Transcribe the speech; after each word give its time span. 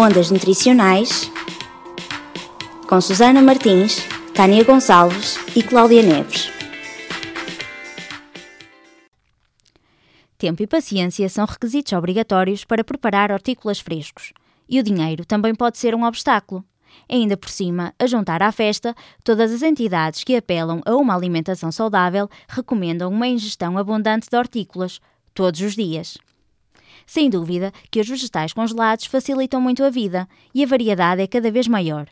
Ondas 0.00 0.30
Nutricionais 0.30 1.30
com 2.88 2.98
Susana 3.02 3.42
Martins, 3.42 3.98
Tânia 4.34 4.64
Gonçalves 4.64 5.36
e 5.54 5.62
Cláudia 5.62 6.02
Neves. 6.02 6.50
Tempo 10.38 10.62
e 10.62 10.66
paciência 10.66 11.28
são 11.28 11.44
requisitos 11.44 11.92
obrigatórios 11.92 12.64
para 12.64 12.82
preparar 12.82 13.30
hortícolas 13.30 13.78
frescos. 13.78 14.32
E 14.66 14.80
o 14.80 14.82
dinheiro 14.82 15.26
também 15.26 15.54
pode 15.54 15.76
ser 15.76 15.94
um 15.94 16.04
obstáculo. 16.04 16.64
Ainda 17.06 17.36
por 17.36 17.50
cima, 17.50 17.92
a 17.98 18.06
juntar 18.06 18.42
à 18.42 18.50
festa, 18.50 18.94
todas 19.22 19.52
as 19.52 19.60
entidades 19.60 20.24
que 20.24 20.34
apelam 20.34 20.80
a 20.86 20.96
uma 20.96 21.14
alimentação 21.14 21.70
saudável 21.70 22.26
recomendam 22.48 23.12
uma 23.12 23.28
ingestão 23.28 23.76
abundante 23.76 24.30
de 24.30 24.36
hortícolas, 24.38 24.98
todos 25.34 25.60
os 25.60 25.74
dias. 25.74 26.16
Sem 27.10 27.28
dúvida 27.28 27.72
que 27.90 27.98
os 27.98 28.08
vegetais 28.08 28.52
congelados 28.52 29.06
facilitam 29.06 29.60
muito 29.60 29.82
a 29.82 29.90
vida 29.90 30.28
e 30.54 30.62
a 30.62 30.66
variedade 30.68 31.20
é 31.20 31.26
cada 31.26 31.50
vez 31.50 31.66
maior. 31.66 32.06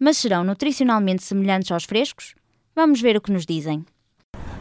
Mas 0.00 0.16
serão 0.16 0.42
nutricionalmente 0.42 1.22
semelhantes 1.22 1.70
aos 1.70 1.84
frescos? 1.84 2.34
Vamos 2.74 3.00
ver 3.00 3.16
o 3.16 3.20
que 3.20 3.30
nos 3.30 3.46
dizem. 3.46 3.86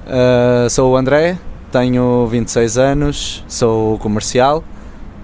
Uh, 0.06 0.70
sou 0.70 0.92
o 0.92 0.96
André, 0.96 1.36
tenho 1.72 2.28
26 2.28 2.78
anos, 2.78 3.44
sou 3.48 3.98
comercial 3.98 4.64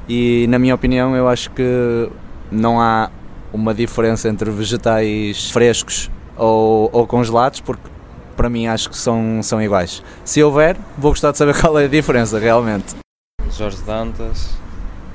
e, 0.10 0.48
na 0.50 0.58
minha 0.58 0.74
opinião, 0.74 1.16
eu 1.16 1.28
acho 1.28 1.52
que 1.52 2.10
não 2.52 2.82
há 2.82 3.12
uma 3.54 3.76
diferença 3.76 4.28
entre 4.28 4.50
vegetais 4.50 5.52
frescos 5.52 6.10
ou, 6.36 6.90
ou 6.92 7.06
congelados, 7.06 7.62
porque 7.62 7.88
para 8.36 8.50
mim 8.50 8.66
acho 8.66 8.90
que 8.90 8.98
são, 8.98 9.40
são 9.44 9.62
iguais. 9.62 10.02
Se 10.26 10.42
houver, 10.42 10.76
vou 10.98 11.12
gostar 11.12 11.32
de 11.32 11.38
saber 11.38 11.54
qual 11.62 11.78
é 11.78 11.86
a 11.86 11.88
diferença 11.88 12.40
realmente. 12.40 12.96
Jorge 13.52 13.82
Dantas, 13.84 14.58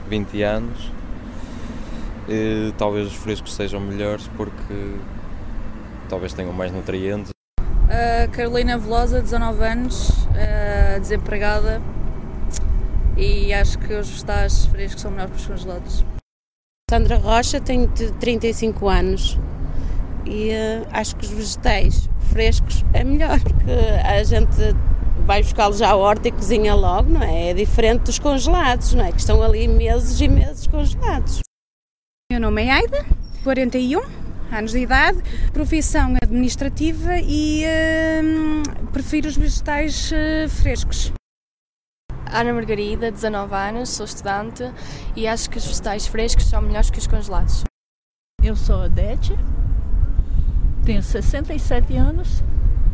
20 0.09 0.43
anos. 0.43 0.93
E, 2.29 2.73
talvez 2.79 3.09
os 3.09 3.15
frescos 3.15 3.55
sejam 3.55 3.81
melhores 3.81 4.29
porque 4.37 4.97
talvez 6.09 6.33
tenham 6.33 6.53
mais 6.53 6.73
nutrientes. 6.73 7.31
Uh, 7.61 8.31
Carolina 8.33 8.79
Velosa, 8.79 9.21
19 9.21 9.65
anos, 9.65 10.09
uh, 10.09 11.01
desempregada 11.01 11.83
e 13.17 13.53
acho 13.53 13.79
que 13.79 13.93
os 13.95 14.09
vegetais 14.09 14.67
frescos 14.67 15.03
são 15.03 15.11
melhores 15.11 15.33
que 15.33 15.41
os 15.41 15.47
congelados. 15.47 16.05
Sandra 16.91 17.19
Rocha, 17.19 17.61
tenho 17.61 17.89
35 17.89 18.89
anos 18.89 19.39
e 20.25 20.51
uh, 20.51 20.87
acho 20.93 21.17
que 21.17 21.25
os 21.25 21.31
vegetais 21.31 22.09
frescos 22.31 22.85
é 22.93 23.05
melhor 23.05 23.41
porque 23.45 23.71
a 24.05 24.23
gente 24.23 24.75
vai 25.25 25.43
buscá-los 25.43 25.83
à 25.83 25.95
horta 25.95 26.29
e 26.29 26.33
cozinha 26.33 26.75
logo, 26.75 27.11
não 27.11 27.23
é? 27.23 27.51
É 27.51 27.55
diferente 27.55 28.03
dos 28.03 28.19
congelados, 28.19 28.95
não 28.95 29.05
é? 29.05 29.13
Que 29.13 29.21
estão 29.21 29.43
ali 29.43 29.69
meses 29.69 30.21
e 30.21 30.29
meses 30.29 30.67
congelados. 30.67 31.41
Meu 32.31 32.41
nome 32.41 32.65
é 32.65 32.71
Aida, 32.71 33.05
41 33.45 34.01
anos 34.51 34.73
de 34.73 34.79
idade, 34.79 35.23
profissão 35.53 36.15
administrativa 36.23 37.19
e 37.19 37.65
uh, 37.65 38.89
prefiro 38.93 39.29
os 39.29 39.37
vegetais 39.37 40.13
uh, 40.13 40.49
frescos. 40.49 41.13
Ana 42.31 42.53
Margarida, 42.53 43.11
19 43.11 43.55
anos, 43.55 43.91
sou 43.91 44.07
estudante 44.07 44.63
e 45.15 45.27
acho 45.27 45.51
que 45.51 45.59
os 45.59 45.67
vegetais 45.67 46.07
frescos 46.07 46.47
são 46.47 46.63
melhores 46.63 46.91
que 46.91 46.99
os 46.99 47.07
congelados. 47.07 47.65
Eu 48.43 48.57
sou 48.57 48.85
Odete, 48.85 49.37
tenho 50.85 51.03
67 51.03 51.95
anos, 51.97 52.43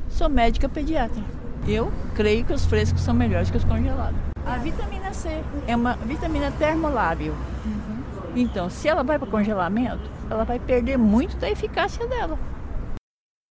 sou 0.08 0.28
médica 0.28 0.68
pediatra. 0.68 1.22
Eu 1.68 1.92
creio 2.14 2.46
que 2.46 2.52
os 2.54 2.64
frescos 2.64 3.02
são 3.02 3.12
melhores 3.12 3.50
que 3.50 3.58
os 3.58 3.64
congelados. 3.64 4.18
A 4.46 4.56
vitamina 4.56 5.12
C 5.12 5.28
é 5.66 5.76
uma 5.76 5.96
vitamina 5.96 6.50
termolábil. 6.52 7.34
Uhum. 7.66 8.02
Então, 8.34 8.70
se 8.70 8.88
ela 8.88 9.02
vai 9.02 9.18
para 9.18 9.28
congelamento, 9.28 10.10
ela 10.30 10.44
vai 10.44 10.58
perder 10.58 10.96
muito 10.96 11.36
da 11.36 11.50
eficácia 11.50 12.06
dela. 12.06 12.38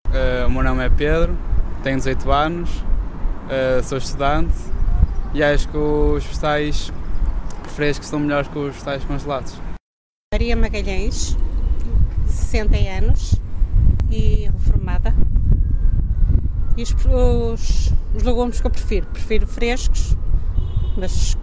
Uh, 0.07 0.47
o 0.47 0.49
meu 0.49 0.63
nome 0.63 0.85
é 0.85 0.89
Pedro, 0.89 1.37
tenho 1.83 1.97
18 1.97 2.31
anos, 2.31 2.69
uh, 2.79 3.83
sou 3.83 3.97
estudante 3.97 4.55
e 5.33 5.43
acho 5.43 5.67
que 5.67 5.77
os 5.77 6.23
vegetais 6.23 6.93
frescos 7.75 8.07
são 8.07 8.19
melhores 8.19 8.47
que 8.47 8.57
os 8.57 8.71
vegetais 8.71 9.03
congelados. 9.03 9.59
Maria 10.33 10.55
Magalhães, 10.55 11.37
60 12.27 12.77
anos 12.77 13.35
e 14.09 14.49
reformada. 14.53 15.13
E 16.77 16.83
os, 16.83 16.91
os, 16.91 17.93
os 18.13 18.23
legumes 18.23 18.59
que 18.59 18.67
eu 18.67 18.71
prefiro, 18.71 19.07
prefiro 19.07 19.47
frescos, 19.47 20.15
mas 20.97 21.37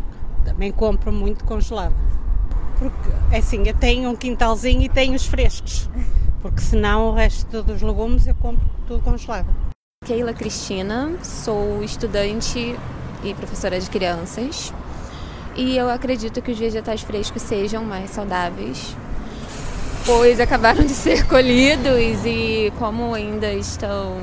também 0.44 0.70
compro 0.70 1.10
muito 1.10 1.44
congelado. 1.44 1.94
Porque, 2.78 3.10
é 3.30 3.38
assim, 3.38 3.62
eu 3.66 3.74
tenho 3.74 4.10
um 4.10 4.16
quintalzinho 4.16 4.82
e 4.82 4.88
tenho 4.88 5.14
os 5.14 5.26
frescos, 5.26 5.88
porque 6.42 6.60
senão 6.60 7.08
o 7.08 7.14
resto 7.14 7.62
dos 7.62 7.80
legumes 7.80 8.26
eu 8.26 8.34
compro 8.34 8.64
tudo 8.86 9.02
congelado. 9.02 9.46
Keila 10.04 10.34
Cristina, 10.34 11.12
sou 11.22 11.82
estudante 11.82 12.76
e 13.22 13.34
professora 13.34 13.80
de 13.80 13.88
crianças. 13.88 14.74
E 15.54 15.76
eu 15.76 15.88
acredito 15.88 16.42
que 16.42 16.50
os 16.50 16.58
vegetais 16.58 17.02
frescos 17.02 17.42
sejam 17.42 17.84
mais 17.84 18.10
saudáveis, 18.10 18.96
pois 20.04 20.40
acabaram 20.40 20.84
de 20.84 20.92
ser 20.92 21.26
colhidos 21.28 22.24
e 22.26 22.72
como 22.78 23.14
ainda 23.14 23.52
estão 23.52 24.18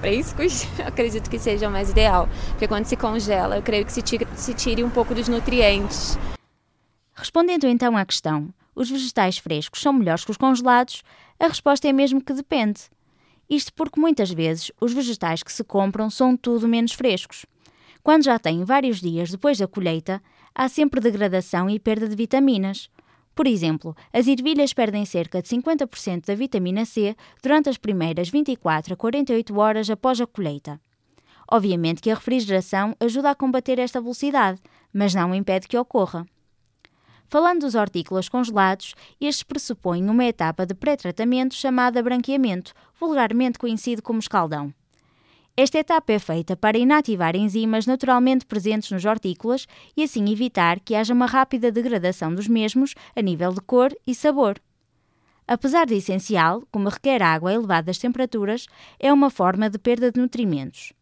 frescos, 0.00 0.66
acredito 0.84 1.28
que 1.30 1.38
seja 1.38 1.68
o 1.68 1.70
mais 1.70 1.90
ideal. 1.90 2.28
Porque 2.50 2.66
quando 2.66 2.86
se 2.86 2.96
congela, 2.96 3.56
eu 3.56 3.62
creio 3.62 3.84
que 3.84 3.92
se 3.92 4.02
tire, 4.02 4.26
se 4.34 4.54
tire 4.54 4.82
um 4.82 4.90
pouco 4.90 5.14
dos 5.14 5.28
nutrientes. 5.28 6.18
Respondendo 7.14 7.66
então 7.66 7.96
à 7.96 8.04
questão, 8.04 8.52
os 8.74 8.90
vegetais 8.90 9.38
frescos 9.38 9.80
são 9.80 9.92
melhores 9.92 10.24
que 10.24 10.30
os 10.30 10.36
congelados? 10.36 11.02
A 11.38 11.46
resposta 11.46 11.86
é 11.86 11.92
mesmo 11.92 12.22
que 12.22 12.32
depende. 12.32 12.80
Isto 13.48 13.74
porque 13.74 14.00
muitas 14.00 14.30
vezes 14.30 14.70
os 14.80 14.92
vegetais 14.92 15.42
que 15.42 15.52
se 15.52 15.62
compram 15.62 16.08
são 16.08 16.36
tudo 16.36 16.68
menos 16.68 16.92
frescos. 16.92 17.44
Quando 18.02 18.24
já 18.24 18.38
têm 18.38 18.64
vários 18.64 19.00
dias 19.00 19.30
depois 19.30 19.58
da 19.58 19.66
colheita, 19.66 20.22
há 20.54 20.68
sempre 20.68 21.00
degradação 21.00 21.68
e 21.68 21.78
perda 21.78 22.08
de 22.08 22.16
vitaminas. 22.16 22.88
Por 23.40 23.46
exemplo, 23.46 23.96
as 24.12 24.28
ervilhas 24.28 24.74
perdem 24.74 25.06
cerca 25.06 25.40
de 25.40 25.48
50% 25.48 26.26
da 26.26 26.34
vitamina 26.34 26.84
C 26.84 27.16
durante 27.42 27.70
as 27.70 27.78
primeiras 27.78 28.28
24 28.28 28.92
a 28.92 28.96
48 28.98 29.58
horas 29.58 29.88
após 29.88 30.20
a 30.20 30.26
colheita. 30.26 30.78
Obviamente 31.50 32.02
que 32.02 32.10
a 32.10 32.14
refrigeração 32.14 32.94
ajuda 33.00 33.30
a 33.30 33.34
combater 33.34 33.78
esta 33.78 33.98
velocidade, 33.98 34.60
mas 34.92 35.14
não 35.14 35.34
impede 35.34 35.68
que 35.68 35.78
ocorra. 35.78 36.26
Falando 37.24 37.60
dos 37.60 37.74
hortícolas 37.74 38.28
congelados, 38.28 38.94
estes 39.18 39.42
pressupõem 39.42 40.10
uma 40.10 40.26
etapa 40.26 40.66
de 40.66 40.74
pré-tratamento 40.74 41.54
chamada 41.54 42.02
branqueamento, 42.02 42.74
vulgarmente 43.00 43.58
conhecido 43.58 44.02
como 44.02 44.18
escaldão. 44.18 44.70
Esta 45.62 45.78
etapa 45.78 46.10
é 46.14 46.18
feita 46.18 46.56
para 46.56 46.78
inativar 46.78 47.36
enzimas 47.36 47.84
naturalmente 47.84 48.46
presentes 48.46 48.90
nos 48.90 49.04
hortícolas 49.04 49.66
e 49.94 50.02
assim 50.02 50.26
evitar 50.32 50.80
que 50.80 50.94
haja 50.94 51.12
uma 51.12 51.26
rápida 51.26 51.70
degradação 51.70 52.34
dos 52.34 52.48
mesmos 52.48 52.94
a 53.14 53.20
nível 53.20 53.52
de 53.52 53.60
cor 53.60 53.94
e 54.06 54.14
sabor. 54.14 54.58
Apesar 55.46 55.84
de 55.84 55.96
essencial, 55.96 56.62
como 56.72 56.88
requer 56.88 57.20
água 57.20 57.50
a 57.50 57.52
elevadas 57.52 57.98
temperaturas, 57.98 58.68
é 58.98 59.12
uma 59.12 59.28
forma 59.28 59.68
de 59.68 59.78
perda 59.78 60.10
de 60.10 60.18
nutrimentos. 60.18 60.94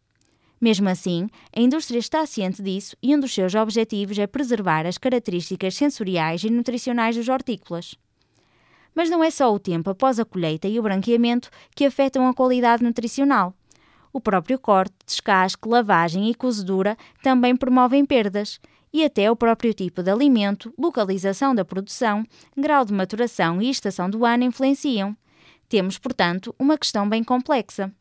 Mesmo 0.59 0.89
assim, 0.89 1.29
a 1.55 1.61
indústria 1.61 1.99
está 1.99 2.25
ciente 2.25 2.61
disso 2.61 2.97
e 3.01 3.15
um 3.15 3.19
dos 3.21 3.33
seus 3.33 3.55
objetivos 3.55 4.19
é 4.19 4.27
preservar 4.27 4.85
as 4.85 4.97
características 4.97 5.73
sensoriais 5.75 6.43
e 6.43 6.49
nutricionais 6.49 7.15
dos 7.15 7.29
hortícolas. 7.29 7.95
Mas 8.93 9.09
não 9.09 9.23
é 9.23 9.31
só 9.31 9.53
o 9.53 9.57
tempo 9.57 9.89
após 9.89 10.19
a 10.19 10.25
colheita 10.25 10.67
e 10.67 10.77
o 10.77 10.83
branqueamento 10.83 11.49
que 11.73 11.85
afetam 11.85 12.27
a 12.27 12.33
qualidade 12.33 12.83
nutricional. 12.83 13.55
O 14.11 14.19
próprio 14.19 14.57
corte, 14.57 14.95
descasque, 15.05 15.67
lavagem 15.67 16.29
e 16.29 16.35
cozedura 16.35 16.97
também 17.21 17.55
promovem 17.55 18.05
perdas, 18.05 18.59
e 18.91 19.03
até 19.03 19.29
o 19.29 19.35
próprio 19.35 19.73
tipo 19.73 20.01
de 20.01 20.09
alimento, 20.09 20.73
localização 20.77 21.53
da 21.53 21.63
produção, 21.63 22.25
grau 22.57 22.83
de 22.83 22.93
maturação 22.93 23.61
e 23.61 23.69
estação 23.69 24.09
do 24.09 24.25
ano 24.25 24.43
influenciam. 24.43 25.15
Temos, 25.67 25.99
portanto, 25.99 26.53
uma 26.57 26.77
questão 26.77 27.07
bem 27.07 27.23
complexa. 27.23 27.91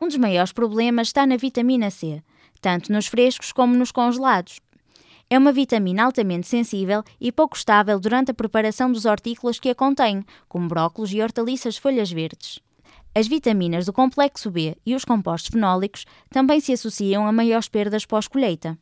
Um 0.00 0.06
dos 0.06 0.16
maiores 0.16 0.52
problemas 0.52 1.08
está 1.08 1.26
na 1.26 1.36
vitamina 1.36 1.90
C, 1.90 2.22
tanto 2.60 2.92
nos 2.92 3.08
frescos 3.08 3.50
como 3.50 3.74
nos 3.74 3.90
congelados. 3.90 4.60
É 5.28 5.38
uma 5.38 5.50
vitamina 5.50 6.04
altamente 6.04 6.46
sensível 6.46 7.02
e 7.20 7.32
pouco 7.32 7.56
estável 7.56 7.98
durante 7.98 8.30
a 8.30 8.34
preparação 8.34 8.92
dos 8.92 9.04
hortícolas 9.04 9.58
que 9.58 9.70
a 9.70 9.74
contém, 9.74 10.24
como 10.48 10.68
brócolos 10.68 11.12
e 11.12 11.20
hortaliças 11.20 11.74
de 11.74 11.80
folhas 11.80 12.12
verdes. 12.12 12.60
As 13.14 13.26
vitaminas 13.28 13.84
do 13.84 13.92
complexo 13.92 14.50
B 14.50 14.74
e 14.86 14.94
os 14.94 15.04
compostos 15.04 15.50
fenólicos 15.50 16.06
também 16.30 16.60
se 16.60 16.72
associam 16.72 17.26
a 17.26 17.32
maiores 17.32 17.68
perdas 17.68 18.06
pós-colheita. 18.06 18.78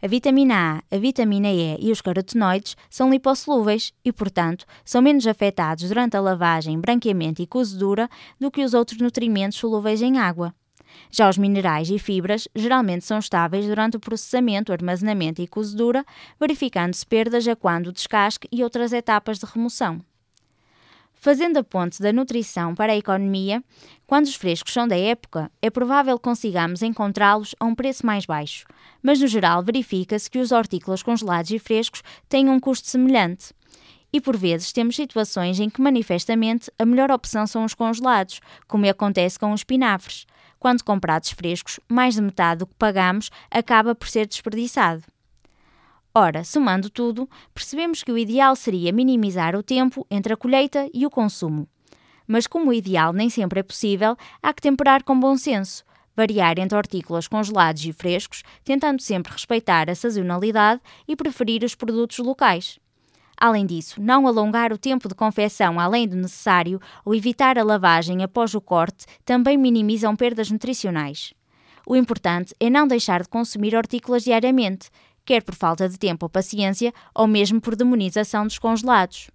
A 0.00 0.06
vitamina 0.06 0.82
A, 0.90 0.96
a 0.96 0.98
vitamina 0.98 1.48
E 1.48 1.78
e 1.78 1.90
os 1.90 2.00
carotenoides 2.00 2.74
são 2.88 3.10
lipossolúveis 3.10 3.92
e, 4.02 4.10
portanto, 4.12 4.64
são 4.84 5.02
menos 5.02 5.26
afetados 5.26 5.88
durante 5.88 6.16
a 6.16 6.20
lavagem, 6.20 6.80
branqueamento 6.80 7.42
e 7.42 7.46
cozedura 7.46 8.08
do 8.40 8.50
que 8.50 8.64
os 8.64 8.72
outros 8.72 9.00
nutrimentos 9.00 9.58
solúveis 9.58 10.00
em 10.00 10.18
água. 10.18 10.54
Já 11.10 11.28
os 11.28 11.36
minerais 11.36 11.90
e 11.90 11.98
fibras 11.98 12.48
geralmente 12.54 13.04
são 13.04 13.18
estáveis 13.18 13.66
durante 13.66 13.96
o 13.96 14.00
processamento, 14.00 14.72
armazenamento 14.72 15.42
e 15.42 15.46
cozedura, 15.46 16.04
verificando-se 16.40 17.04
perdas 17.04 17.46
a 17.46 17.56
quando 17.56 17.88
o 17.88 17.92
descasque 17.92 18.48
e 18.50 18.62
outras 18.62 18.92
etapas 18.92 19.38
de 19.38 19.46
remoção. 19.46 20.00
Fazendo 21.24 21.56
a 21.56 21.64
ponte 21.64 22.02
da 22.02 22.12
nutrição 22.12 22.74
para 22.74 22.92
a 22.92 22.96
economia, 22.98 23.64
quando 24.06 24.26
os 24.26 24.34
frescos 24.34 24.74
são 24.74 24.86
da 24.86 24.94
época, 24.94 25.50
é 25.62 25.70
provável 25.70 26.18
consigamos 26.18 26.82
encontrá-los 26.82 27.54
a 27.58 27.64
um 27.64 27.74
preço 27.74 28.04
mais 28.04 28.26
baixo, 28.26 28.66
mas 29.02 29.18
no 29.18 29.26
geral 29.26 29.62
verifica-se 29.62 30.30
que 30.30 30.38
os 30.38 30.52
hortícolas 30.52 31.02
congelados 31.02 31.50
e 31.50 31.58
frescos 31.58 32.02
têm 32.28 32.50
um 32.50 32.60
custo 32.60 32.90
semelhante. 32.90 33.54
E 34.12 34.20
por 34.20 34.36
vezes 34.36 34.70
temos 34.70 34.96
situações 34.96 35.58
em 35.58 35.70
que 35.70 35.80
manifestamente 35.80 36.70
a 36.78 36.84
melhor 36.84 37.10
opção 37.10 37.46
são 37.46 37.64
os 37.64 37.72
congelados, 37.72 38.40
como 38.68 38.86
acontece 38.86 39.38
com 39.38 39.50
os 39.50 39.60
espinafres. 39.60 40.26
Quando 40.60 40.84
comprados 40.84 41.30
frescos, 41.30 41.80
mais 41.88 42.16
de 42.16 42.20
metade 42.20 42.58
do 42.58 42.66
que 42.66 42.74
pagamos 42.74 43.30
acaba 43.50 43.94
por 43.94 44.08
ser 44.08 44.26
desperdiçado. 44.26 45.02
Ora, 46.16 46.44
somando 46.44 46.88
tudo, 46.88 47.28
percebemos 47.52 48.04
que 48.04 48.12
o 48.12 48.16
ideal 48.16 48.54
seria 48.54 48.92
minimizar 48.92 49.56
o 49.56 49.64
tempo 49.64 50.06
entre 50.08 50.32
a 50.32 50.36
colheita 50.36 50.88
e 50.94 51.04
o 51.04 51.10
consumo. 51.10 51.66
Mas 52.24 52.46
como 52.46 52.70
o 52.70 52.72
ideal 52.72 53.12
nem 53.12 53.28
sempre 53.28 53.58
é 53.58 53.62
possível, 53.64 54.16
há 54.40 54.54
que 54.54 54.62
temperar 54.62 55.02
com 55.02 55.18
bom 55.18 55.36
senso, 55.36 55.82
variar 56.16 56.56
entre 56.60 56.78
hortícolas 56.78 57.26
congelados 57.26 57.84
e 57.84 57.92
frescos, 57.92 58.44
tentando 58.62 59.02
sempre 59.02 59.32
respeitar 59.32 59.90
a 59.90 59.94
sazonalidade 59.96 60.80
e 61.08 61.16
preferir 61.16 61.64
os 61.64 61.74
produtos 61.74 62.18
locais. 62.18 62.78
Além 63.36 63.66
disso, 63.66 64.00
não 64.00 64.28
alongar 64.28 64.72
o 64.72 64.78
tempo 64.78 65.08
de 65.08 65.16
confecção 65.16 65.80
além 65.80 66.06
do 66.06 66.14
necessário 66.14 66.80
ou 67.04 67.12
evitar 67.12 67.58
a 67.58 67.64
lavagem 67.64 68.22
após 68.22 68.54
o 68.54 68.60
corte 68.60 69.04
também 69.24 69.58
minimizam 69.58 70.14
perdas 70.14 70.48
nutricionais. 70.48 71.34
O 71.84 71.96
importante 71.96 72.54
é 72.60 72.70
não 72.70 72.86
deixar 72.86 73.22
de 73.22 73.28
consumir 73.28 73.74
hortícolas 73.74 74.22
diariamente, 74.22 74.88
quer 75.24 75.42
por 75.42 75.54
falta 75.54 75.88
de 75.88 75.98
tempo 75.98 76.26
ou 76.26 76.30
paciência, 76.30 76.92
ou 77.14 77.26
mesmo 77.26 77.60
por 77.60 77.74
demonização 77.74 78.46
dos 78.46 78.58
congelados. 78.58 79.30